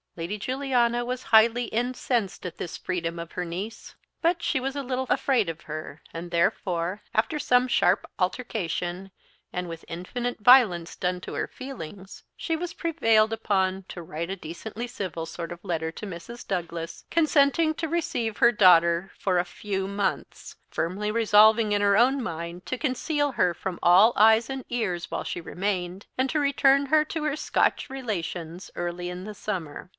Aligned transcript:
Lady 0.17 0.37
Juliana 0.37 1.05
was 1.05 1.23
highly 1.29 1.65
incensed 1.65 2.45
at 2.45 2.57
this 2.57 2.75
freedom 2.75 3.17
of 3.17 3.31
her 3.33 3.45
niece; 3.45 3.95
but 4.21 4.41
she 4.43 4.59
was 4.59 4.75
a 4.75 4.83
little 4.83 5.05
afraid 5.09 5.47
of 5.47 5.61
her, 5.61 6.01
and 6.13 6.31
therefore, 6.31 7.01
after 7.13 7.39
some 7.39 7.65
sharp 7.67 8.05
altercation, 8.19 9.11
and 9.53 9.69
with 9.69 9.85
infinite 9.87 10.39
violence 10.39 10.95
done 10.97 11.21
to 11.21 11.33
her 11.35 11.47
feelings, 11.47 12.23
she 12.35 12.55
was 12.57 12.73
prevailed 12.73 13.31
upon 13.31 13.85
to 13.87 14.01
write 14.01 14.29
a 14.29 14.35
decently 14.35 14.85
civil 14.85 15.25
sort 15.25 15.51
of 15.51 15.63
a 15.63 15.67
letter 15.67 15.91
to 15.93 16.05
Mrs. 16.05 16.45
Douglas, 16.45 17.05
consenting 17.09 17.73
to 17.75 17.87
receive 17.87 18.37
her 18.37 18.51
daughter 18.51 19.11
for 19.17 19.37
a 19.37 19.45
few 19.45 19.87
months; 19.87 20.57
firmly 20.71 21.09
resolving 21.11 21.71
in 21.71 21.81
her 21.81 21.95
own 21.95 22.21
mind 22.21 22.65
to 22.65 22.77
conceal 22.77 23.33
her 23.33 23.53
from 23.53 23.79
all 23.81 24.11
eyes 24.17 24.49
and 24.49 24.65
ears 24.69 25.09
while 25.09 25.23
she 25.23 25.39
remained, 25.39 26.07
and 26.17 26.29
to 26.31 26.39
return 26.39 26.87
her 26.87 27.05
to 27.05 27.23
her 27.23 27.35
Scotch 27.37 27.89
relations 27.89 28.69
early 28.75 29.07
in 29.07 29.23
the 29.23 29.35
summer. 29.35 29.89